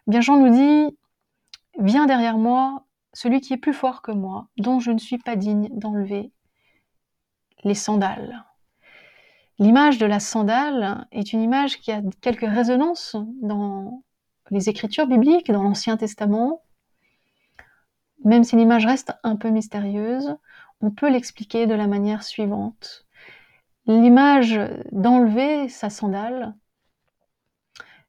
Eh 0.07 0.11
Bien, 0.11 0.21
Jean 0.21 0.39
nous 0.39 0.51
dit 0.51 0.97
Viens 1.79 2.07
derrière 2.07 2.39
moi 2.39 2.87
celui 3.13 3.41
qui 3.41 3.53
est 3.53 3.59
plus 3.59 3.73
fort 3.73 4.03
que 4.03 4.13
moi, 4.13 4.49
dont 4.59 4.81
je 4.81 4.91
ne 4.91 4.99
suis 4.99 5.19
pas 5.19 5.37
digne 5.37 5.69
d'enlever 5.73 6.33
les 7.65 7.75
sandales. 7.75 8.45
L'image 9.59 9.99
de 9.99 10.07
la 10.07 10.21
sandale 10.21 11.07
est 11.11 11.33
une 11.33 11.43
image 11.43 11.81
qui 11.81 11.91
a 11.91 12.01
quelques 12.21 12.49
résonances 12.49 13.17
dans 13.43 14.03
les 14.51 14.69
écritures 14.69 15.07
bibliques, 15.07 15.51
dans 15.51 15.63
l'Ancien 15.63 15.97
Testament. 15.97 16.63
Même 18.25 18.45
si 18.45 18.57
l'image 18.57 18.87
reste 18.87 19.13
un 19.23 19.37
peu 19.37 19.51
mystérieuse, 19.51 20.37
on 20.81 20.91
peut 20.91 21.11
l'expliquer 21.11 21.67
de 21.67 21.75
la 21.75 21.87
manière 21.87 22.23
suivante. 22.23 23.07
L'image 23.87 24.61
d'enlever 24.93 25.69
sa 25.69 25.91
sandale, 25.91 26.55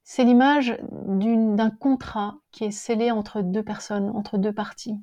c'est 0.04 0.24
l'image 0.24 0.78
d'un 0.82 1.70
contrat 1.70 2.36
qui 2.52 2.66
est 2.66 2.72
scellé 2.72 3.12
entre 3.12 3.42
deux 3.42 3.64
personnes, 3.64 4.10
entre 4.10 4.38
deux 4.38 4.54
parties. 4.54 4.98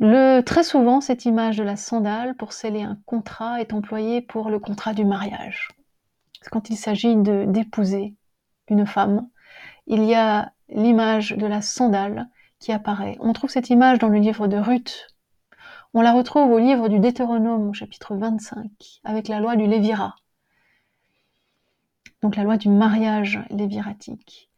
Très 0.00 0.64
souvent, 0.64 1.00
cette 1.00 1.24
image 1.24 1.56
de 1.56 1.62
la 1.62 1.76
sandale 1.76 2.34
pour 2.36 2.52
sceller 2.52 2.82
un 2.82 2.98
contrat 3.06 3.60
est 3.60 3.72
employée 3.72 4.20
pour 4.20 4.50
le 4.50 4.58
contrat 4.58 4.94
du 4.94 5.04
mariage. 5.04 5.68
Quand 6.50 6.70
il 6.70 6.76
s'agit 6.76 7.16
d'épouser 7.16 8.16
une 8.68 8.86
femme, 8.86 9.28
il 9.86 10.04
y 10.04 10.14
a 10.14 10.52
l'image 10.68 11.32
de 11.32 11.46
la 11.46 11.62
sandale 11.62 12.28
apparaît. 12.70 13.16
On 13.18 13.32
trouve 13.32 13.50
cette 13.50 13.70
image 13.70 13.98
dans 13.98 14.08
le 14.08 14.18
livre 14.18 14.46
de 14.46 14.56
Ruth. 14.56 15.08
On 15.94 16.00
la 16.00 16.12
retrouve 16.12 16.50
au 16.52 16.58
livre 16.58 16.88
du 16.88 17.00
Deutéronome 17.00 17.70
au 17.70 17.72
chapitre 17.72 18.14
25 18.14 18.70
avec 19.02 19.26
la 19.26 19.40
loi 19.40 19.56
du 19.56 19.66
Lévira. 19.66 20.14
Donc 22.22 22.36
la 22.36 22.44
loi 22.44 22.56
du 22.56 22.68
mariage 22.68 23.40
léviratique. 23.50 24.48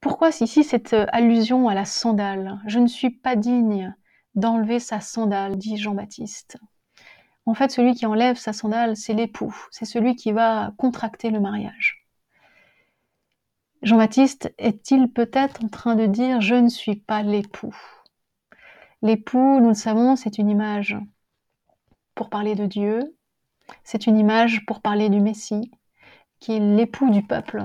Pourquoi 0.00 0.30
ici 0.30 0.64
cette 0.64 0.96
allusion 1.12 1.68
à 1.68 1.74
la 1.74 1.84
sandale? 1.84 2.60
Je 2.66 2.78
ne 2.78 2.86
suis 2.86 3.10
pas 3.10 3.36
digne 3.36 3.94
d'enlever 4.34 4.80
sa 4.80 5.00
sandale, 5.00 5.56
dit 5.58 5.76
Jean-Baptiste. 5.76 6.58
En 7.44 7.54
fait, 7.54 7.70
celui 7.70 7.94
qui 7.94 8.06
enlève 8.06 8.36
sa 8.36 8.52
sandale, 8.52 8.96
c'est 8.96 9.14
l'époux, 9.14 9.54
c'est 9.70 9.84
celui 9.84 10.16
qui 10.16 10.32
va 10.32 10.72
contracter 10.78 11.30
le 11.30 11.40
mariage. 11.40 12.01
Jean-Baptiste 13.82 14.54
est-il 14.58 15.08
peut-être 15.10 15.64
en 15.64 15.68
train 15.68 15.96
de 15.96 16.06
dire 16.06 16.40
je 16.40 16.54
ne 16.54 16.68
suis 16.68 16.96
pas 16.96 17.22
l'époux 17.22 17.76
L'époux, 19.02 19.60
nous 19.60 19.68
le 19.68 19.74
savons, 19.74 20.14
c'est 20.14 20.38
une 20.38 20.48
image 20.48 20.96
pour 22.14 22.30
parler 22.30 22.54
de 22.54 22.66
Dieu, 22.66 23.16
c'est 23.82 24.06
une 24.06 24.16
image 24.16 24.64
pour 24.66 24.80
parler 24.80 25.08
du 25.08 25.20
Messie, 25.20 25.72
qui 26.38 26.52
est 26.52 26.60
l'époux 26.60 27.10
du 27.10 27.24
peuple. 27.24 27.64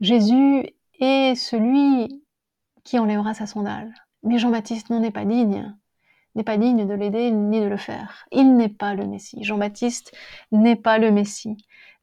Jésus 0.00 0.66
est 0.98 1.36
celui 1.36 2.24
qui 2.82 2.98
enlèvera 2.98 3.34
sa 3.34 3.46
sandale. 3.46 3.94
Mais 4.24 4.38
Jean-Baptiste 4.38 4.90
n'en 4.90 5.02
est 5.04 5.12
pas 5.12 5.24
digne, 5.24 5.72
n'est 6.34 6.42
pas 6.42 6.56
digne 6.56 6.86
de 6.86 6.94
l'aider 6.94 7.30
ni 7.30 7.60
de 7.60 7.66
le 7.66 7.76
faire. 7.76 8.26
Il 8.32 8.56
n'est 8.56 8.68
pas 8.68 8.94
le 8.94 9.06
Messie. 9.06 9.44
Jean-Baptiste 9.44 10.12
n'est 10.50 10.76
pas 10.76 10.98
le 10.98 11.12
Messie. 11.12 11.56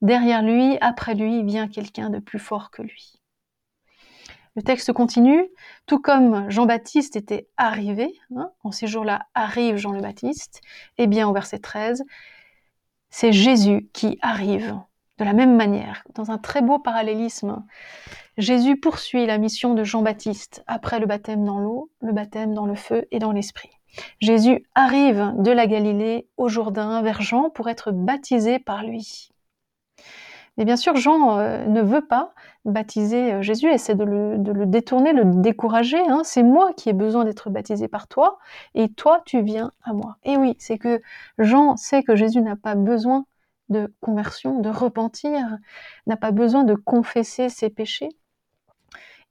Derrière 0.05 0.43
lui, 0.43 0.77
après 0.81 1.15
lui, 1.15 1.41
vient 1.41 1.67
quelqu'un 1.67 2.11
de 2.11 2.19
plus 2.19 2.37
fort 2.37 2.69
que 2.69 2.83
lui. 2.83 3.13
Le 4.55 4.61
texte 4.61 4.93
continue, 4.93 5.49
tout 5.87 5.99
comme 5.99 6.47
Jean-Baptiste 6.47 7.15
était 7.15 7.47
arrivé, 7.57 8.13
hein, 8.35 8.51
en 8.63 8.71
ces 8.71 8.85
jours-là 8.85 9.25
arrive 9.33 9.77
Jean 9.77 9.93
le 9.93 10.01
Baptiste, 10.01 10.61
et 10.99 11.05
eh 11.05 11.07
bien 11.07 11.27
au 11.27 11.33
verset 11.33 11.57
13, 11.57 12.03
c'est 13.09 13.31
Jésus 13.31 13.89
qui 13.93 14.19
arrive 14.21 14.79
de 15.17 15.25
la 15.25 15.33
même 15.33 15.55
manière, 15.55 16.03
dans 16.13 16.29
un 16.29 16.37
très 16.37 16.61
beau 16.61 16.77
parallélisme. 16.77 17.65
Jésus 18.37 18.79
poursuit 18.79 19.25
la 19.25 19.39
mission 19.39 19.73
de 19.73 19.83
Jean-Baptiste 19.83 20.63
après 20.67 20.99
le 20.99 21.07
baptême 21.07 21.43
dans 21.43 21.57
l'eau, 21.57 21.89
le 22.01 22.13
baptême 22.13 22.53
dans 22.53 22.67
le 22.67 22.75
feu 22.75 23.07
et 23.09 23.17
dans 23.17 23.31
l'esprit. 23.31 23.71
Jésus 24.21 24.67
arrive 24.75 25.33
de 25.39 25.49
la 25.49 25.65
Galilée 25.65 26.27
au 26.37 26.47
Jourdain 26.47 27.01
vers 27.01 27.23
Jean 27.23 27.49
pour 27.49 27.69
être 27.69 27.91
baptisé 27.91 28.59
par 28.59 28.83
lui. 28.83 29.31
Mais 30.57 30.65
bien 30.65 30.77
sûr, 30.77 30.95
Jean 30.95 31.37
euh, 31.39 31.65
ne 31.65 31.81
veut 31.81 32.05
pas 32.05 32.33
baptiser 32.63 33.33
euh, 33.33 33.41
Jésus, 33.41 33.67
essaie 33.67 33.95
de 33.95 34.03
le, 34.05 34.65
détourner, 34.65 35.11
le 35.11 35.25
décourager. 35.25 35.99
Hein. 35.99 36.21
C'est 36.23 36.43
moi 36.43 36.73
qui 36.73 36.89
ai 36.89 36.93
besoin 36.93 37.25
d'être 37.25 37.49
baptisé 37.49 37.87
par 37.87 38.07
toi, 38.07 38.39
et 38.73 38.89
toi, 38.89 39.21
tu 39.25 39.41
viens 39.41 39.71
à 39.83 39.93
moi. 39.93 40.17
Et 40.23 40.37
oui, 40.37 40.55
c'est 40.59 40.77
que 40.77 41.01
Jean 41.39 41.75
sait 41.75 42.03
que 42.03 42.15
Jésus 42.15 42.41
n'a 42.41 42.55
pas 42.55 42.75
besoin 42.75 43.25
de 43.69 43.93
conversion, 43.99 44.59
de 44.61 44.69
repentir, 44.69 45.57
n'a 46.07 46.17
pas 46.17 46.31
besoin 46.31 46.63
de 46.63 46.75
confesser 46.75 47.49
ses 47.49 47.69
péchés. 47.69 48.09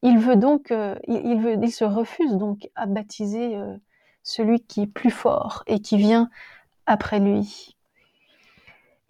Il 0.03 0.19
veut 0.19 0.37
donc, 0.37 0.71
euh, 0.71 0.97
il, 1.07 1.73
se 1.73 1.85
refuse 1.85 2.37
donc 2.37 2.69
à 2.75 2.85
baptiser 2.87 3.59
celui 4.23 4.61
qui 4.61 4.83
est 4.83 4.87
plus 4.87 5.11
fort 5.11 5.63
et 5.67 5.81
qui 5.81 5.97
vient 5.97 6.29
après 6.87 7.21
lui. 7.21 7.74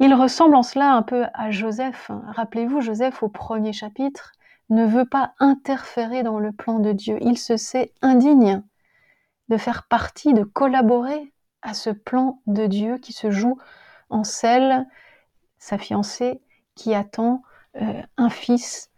Il 0.00 0.12
ressemble 0.14 0.56
en 0.56 0.62
cela 0.62 0.92
un 0.92 1.02
peu 1.02 1.26
à 1.34 1.50
Joseph. 1.50 2.10
Rappelez-vous, 2.26 2.80
Joseph 2.80 3.22
au 3.22 3.28
premier 3.28 3.72
chapitre 3.72 4.32
ne 4.70 4.84
veut 4.84 5.04
pas 5.04 5.34
interférer 5.38 6.22
dans 6.22 6.38
le 6.38 6.52
plan 6.52 6.78
de 6.78 6.92
Dieu. 6.92 7.18
Il 7.20 7.38
se 7.38 7.56
sait 7.56 7.92
indigne 8.02 8.62
de 9.48 9.56
faire 9.56 9.86
partie, 9.86 10.34
de 10.34 10.42
collaborer 10.42 11.32
à 11.62 11.74
ce 11.74 11.90
plan 11.90 12.40
de 12.46 12.66
Dieu 12.66 12.98
qui 12.98 13.12
se 13.12 13.30
joue 13.30 13.58
en 14.10 14.24
celle 14.24 14.86
sa 15.58 15.78
fiancée, 15.78 16.40
qui 16.74 16.94
attend 16.94 17.42
euh, 17.80 18.02
un 18.16 18.30
fils 18.30 18.90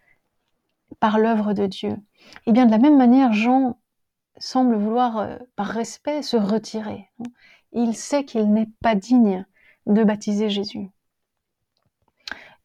par 0.98 1.18
l'œuvre 1.18 1.52
de 1.52 1.66
Dieu. 1.66 1.90
Et 1.90 1.98
eh 2.46 2.52
bien 2.52 2.66
de 2.66 2.70
la 2.70 2.78
même 2.78 2.96
manière, 2.96 3.32
Jean 3.32 3.78
semble 4.38 4.76
vouloir, 4.76 5.18
euh, 5.18 5.36
par 5.56 5.66
respect, 5.66 6.22
se 6.22 6.36
retirer. 6.36 7.10
Il 7.72 7.94
sait 7.94 8.24
qu'il 8.24 8.52
n'est 8.52 8.70
pas 8.82 8.94
digne 8.94 9.46
de 9.86 10.04
baptiser 10.04 10.48
Jésus. 10.48 10.90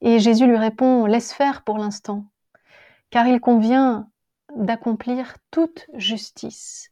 Et 0.01 0.19
Jésus 0.19 0.47
lui 0.47 0.57
répond, 0.57 1.05
laisse 1.05 1.31
faire 1.31 1.63
pour 1.63 1.77
l'instant, 1.77 2.25
car 3.11 3.27
il 3.27 3.39
convient 3.39 4.09
d'accomplir 4.55 5.37
toute 5.51 5.87
justice. 5.93 6.89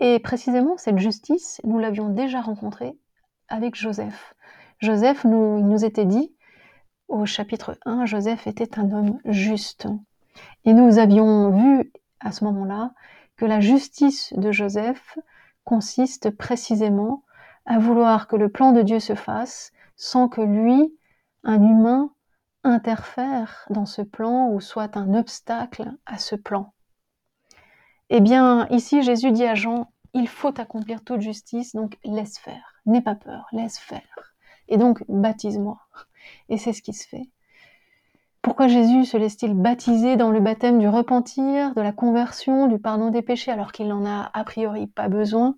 Et 0.00 0.18
précisément, 0.18 0.76
cette 0.76 0.98
justice, 0.98 1.60
nous 1.64 1.78
l'avions 1.78 2.08
déjà 2.08 2.40
rencontrée 2.40 2.98
avec 3.48 3.76
Joseph. 3.76 4.34
Joseph, 4.80 5.24
nous, 5.24 5.58
il 5.58 5.66
nous 5.66 5.84
était 5.84 6.04
dit 6.04 6.34
au 7.08 7.26
chapitre 7.26 7.78
1, 7.84 8.06
Joseph 8.06 8.46
était 8.46 8.78
un 8.78 8.90
homme 8.90 9.20
juste. 9.24 9.86
Et 10.64 10.72
nous 10.72 10.98
avions 10.98 11.50
vu 11.50 11.92
à 12.20 12.32
ce 12.32 12.44
moment-là 12.44 12.92
que 13.36 13.44
la 13.44 13.60
justice 13.60 14.32
de 14.36 14.50
Joseph 14.50 15.18
consiste 15.64 16.30
précisément 16.30 17.22
à 17.66 17.78
vouloir 17.78 18.28
que 18.28 18.36
le 18.36 18.48
plan 18.48 18.72
de 18.72 18.82
Dieu 18.82 19.00
se 19.00 19.14
fasse 19.14 19.72
sans 19.96 20.28
que 20.28 20.40
lui, 20.40 20.94
un 21.44 21.62
humain, 21.62 22.10
interfère 22.64 23.66
dans 23.70 23.86
ce 23.86 24.02
plan 24.02 24.48
ou 24.48 24.60
soit 24.60 24.96
un 24.96 25.14
obstacle 25.14 25.92
à 26.06 26.18
ce 26.18 26.34
plan. 26.34 26.72
Eh 28.10 28.20
bien, 28.20 28.66
ici, 28.68 29.02
Jésus 29.02 29.32
dit 29.32 29.44
à 29.44 29.54
Jean, 29.54 29.90
il 30.14 30.28
faut 30.28 30.58
accomplir 30.58 31.02
toute 31.02 31.20
justice, 31.20 31.74
donc 31.74 31.98
laisse 32.04 32.38
faire, 32.38 32.74
n'aie 32.86 33.02
pas 33.02 33.14
peur, 33.14 33.46
laisse 33.52 33.78
faire. 33.78 34.34
Et 34.68 34.76
donc, 34.76 35.04
baptise-moi. 35.08 35.78
Et 36.48 36.56
c'est 36.56 36.72
ce 36.72 36.82
qui 36.82 36.94
se 36.94 37.06
fait. 37.06 37.28
Pourquoi 38.40 38.68
Jésus 38.68 39.06
se 39.06 39.16
laisse-t-il 39.16 39.54
baptiser 39.54 40.16
dans 40.16 40.30
le 40.30 40.40
baptême 40.40 40.78
du 40.78 40.88
repentir, 40.88 41.74
de 41.74 41.80
la 41.80 41.92
conversion, 41.92 42.66
du 42.66 42.78
pardon 42.78 43.10
des 43.10 43.22
péchés, 43.22 43.50
alors 43.50 43.72
qu'il 43.72 43.88
n'en 43.88 44.04
a 44.04 44.30
a 44.34 44.44
priori 44.44 44.86
pas 44.86 45.08
besoin? 45.08 45.56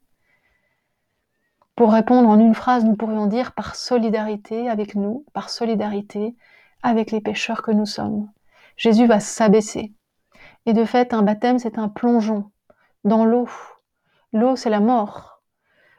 Pour 1.77 1.93
répondre 1.93 2.31
en 2.31 2.41
une 2.41 2.55
phrase, 2.55 2.87
nous 2.87 2.97
pourrions 2.97 3.27
dire 3.27 3.53
par 3.53 3.77
solidarité 3.77 4.71
avec 4.71 4.95
nous, 4.95 5.27
par 5.35 5.51
solidarité 5.51 6.35
avec 6.83 7.11
les 7.11 7.21
pécheurs 7.21 7.61
que 7.61 7.71
nous 7.71 7.85
sommes. 7.85 8.31
Jésus 8.79 9.07
va 9.07 9.21
s'abaisser. 9.21 9.93
Et 10.65 10.73
de 10.73 10.87
fait, 10.87 11.13
un 11.13 11.21
baptême, 11.21 11.59
c'est 11.59 11.79
un 11.79 11.91
plongeon 11.91 12.51
dans 13.05 13.27
l'eau. 13.27 13.47
L'eau, 14.33 14.57
c'est 14.57 14.71
la 14.71 14.81
mort. 14.81 15.43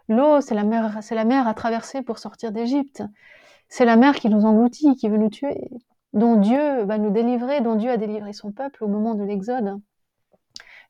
L'eau, 0.09 0.41
c'est 0.41 0.55
la 0.55 0.63
mer, 0.63 0.97
c'est 1.01 1.13
la 1.13 1.25
mer 1.25 1.47
à 1.47 1.53
traverser 1.53 2.01
pour 2.01 2.17
sortir 2.17 2.51
d'Égypte. 2.51 3.03
C'est 3.69 3.85
la 3.85 3.97
mer 3.97 4.15
qui 4.15 4.29
nous 4.29 4.45
engloutit, 4.45 4.95
qui 4.95 5.09
veut 5.09 5.17
nous 5.17 5.29
tuer, 5.29 5.69
dont 6.13 6.37
Dieu 6.37 6.85
va 6.85 6.97
nous 6.97 7.11
délivrer, 7.11 7.61
dont 7.61 7.75
Dieu 7.75 7.91
a 7.91 7.97
délivré 7.97 8.33
son 8.33 8.51
peuple 8.51 8.83
au 8.83 8.87
moment 8.87 9.13
de 9.13 9.23
l'Exode. 9.23 9.79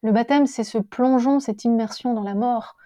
Le 0.02 0.14
baptême, 0.14 0.46
c'est 0.46 0.64
ce 0.64 0.78
plongeon, 0.78 1.42
cette 1.42 1.66
immersion 1.66 2.14
dans 2.14 2.24
la 2.24 2.36
mort, 2.36 2.78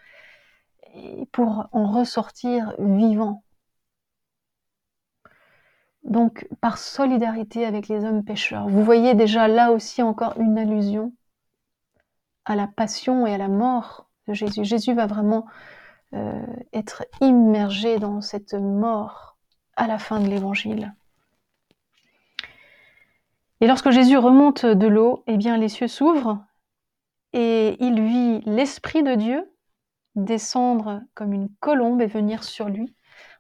pour 1.32 1.68
en 1.72 1.92
ressortir 1.92 2.74
vivant. 2.80 3.44
Donc, 6.04 6.48
par 6.62 6.78
solidarité 6.78 7.66
avec 7.66 7.88
les 7.88 8.04
hommes 8.04 8.24
pécheurs. 8.24 8.68
Vous 8.68 8.84
voyez 8.84 9.14
déjà 9.14 9.48
là 9.48 9.72
aussi 9.72 10.02
encore 10.02 10.34
une 10.40 10.58
allusion 10.58 11.14
à 12.46 12.56
la 12.56 12.68
passion 12.68 13.28
et 13.28 13.34
à 13.34 13.38
la 13.38 13.48
mort 13.48 14.10
de 14.28 14.34
Jésus. 14.34 14.66
Jésus 14.66 14.94
va 14.94 15.06
vraiment 15.06 15.46
euh, 16.14 16.46
être 16.74 17.06
immergé 17.22 18.00
dans 18.00 18.20
cette 18.22 18.56
mort 18.56 19.38
à 19.76 19.88
la 19.88 20.00
fin 20.00 20.20
de 20.20 20.28
l'évangile. 20.28 20.94
Et 23.62 23.68
lorsque 23.68 23.92
Jésus 23.92 24.18
remonte 24.18 24.66
de 24.66 24.88
l'eau, 24.88 25.24
eh 25.28 25.38
bien 25.38 25.56
les 25.58 25.70
cieux 25.70 25.88
s'ouvrent 25.88 26.44
et 27.32 27.78
il 27.80 28.02
vit 28.02 28.42
l'Esprit 28.46 29.04
de 29.04 29.16
Dieu 29.16 29.52
descendre 30.16 31.02
comme 31.14 31.34
une 31.34 31.50
colombe 31.60 32.02
et 32.02 32.08
venir 32.08 32.44
sur 32.44 32.70
lui. 32.70 32.96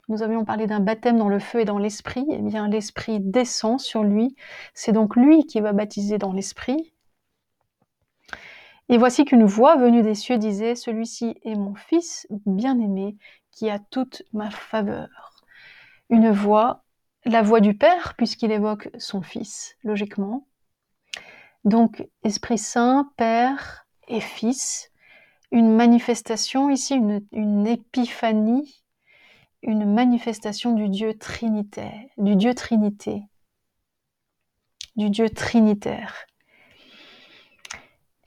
Nous 0.10 0.24
avions 0.24 0.46
parlé 0.46 0.68
d'un 0.68 0.80
baptême 0.80 1.18
dans 1.18 1.30
le 1.30 1.40
feu 1.40 1.62
et 1.62 1.66
dans 1.66 1.78
l'esprit. 1.78 2.26
Eh 2.30 2.42
bien, 2.42 2.68
l'esprit 2.68 3.20
descend 3.20 3.80
sur 3.80 4.04
lui. 4.04 4.36
C'est 4.74 4.92
donc 4.92 5.16
lui 5.16 5.46
qui 5.46 5.62
va 5.62 5.74
baptiser 5.74 6.18
dans 6.18 6.34
l'esprit. 6.34 6.94
Et 8.90 8.98
voici 8.98 9.24
qu'une 9.24 9.46
voix 9.46 9.78
venue 9.78 10.02
des 10.02 10.16
cieux 10.16 10.38
disait, 10.38 10.76
Celui-ci 10.76 11.40
est 11.44 11.56
mon 11.56 11.76
fils 11.76 12.28
bien-aimé, 12.46 13.16
qui 13.52 13.70
a 13.70 13.80
toute 13.80 14.24
ma 14.34 14.50
faveur. 14.50 15.32
Une 16.10 16.32
voix, 16.32 16.84
la 17.24 17.42
voix 17.42 17.62
du 17.62 17.74
Père, 17.74 18.16
puisqu'il 18.18 18.52
évoque 18.52 18.90
son 18.98 19.22
fils, 19.22 19.78
logiquement. 19.84 20.46
Donc, 21.64 22.06
Esprit 22.24 22.58
Saint, 22.58 23.12
Père 23.16 23.88
et 24.10 24.20
Fils, 24.20 24.91
une 25.52 25.76
manifestation 25.76 26.70
ici, 26.70 26.96
une, 27.32 27.68
épiphanie, 27.68 28.84
une 29.62 29.92
manifestation 29.94 30.74
du 30.74 30.90
Dieu 30.90 31.18
trinitaire, 31.18 32.06
du 32.18 32.36
Dieu 32.36 32.54
Trinité, 32.54 33.24
du 34.96 35.10
Dieu 35.10 35.30
trinitaire. 35.30 36.26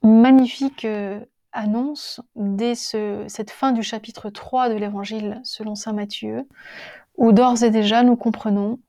Magnifique 0.03 0.85
euh, 0.85 1.25
annonce 1.53 2.21
dès 2.37 2.75
cette 2.75 3.51
fin 3.51 3.73
du 3.73 3.83
chapitre 3.83 4.29
3 4.29 4.69
de 4.69 4.75
l'Évangile 4.75 5.41
selon 5.45 5.75
Saint 5.75 5.95
Matthieu, 5.95 6.47
où 7.17 7.33
d'ores 7.33 7.63
et 7.63 7.71
déjà 7.71 8.03
nous 8.03 8.17
comprenons 8.17 8.81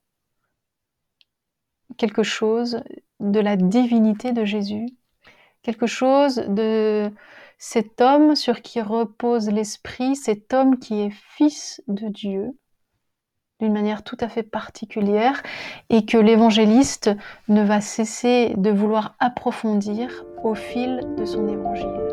quelque 1.98 2.24
chose 2.24 2.84
de 3.22 3.40
la 3.40 3.56
divinité 3.56 4.34
de 4.34 4.44
Jésus, 4.44 4.88
quelque 5.62 5.88
chose 5.88 6.36
de 6.36 7.12
cet 7.58 8.02
homme 8.02 8.36
sur 8.36 8.62
qui 8.62 8.82
repose 8.82 9.50
l'Esprit, 9.50 10.16
cet 10.16 10.54
homme 10.54 10.78
qui 10.80 11.02
est 11.02 11.14
fils 11.36 11.82
de 11.88 12.08
Dieu, 12.08 12.58
d'une 13.60 13.74
manière 13.74 14.04
tout 14.04 14.18
à 14.20 14.28
fait 14.28 14.44
particulière, 14.44 15.42
et 15.90 16.06
que 16.06 16.18
l'évangéliste 16.18 17.12
ne 17.48 17.64
va 17.64 17.82
cesser 17.82 18.54
de 18.58 18.70
vouloir 18.70 19.16
approfondir 19.20 20.26
au 20.44 20.56
fil 20.56 21.02
de 21.18 21.26
son 21.26 21.48
évangile. 21.48 22.05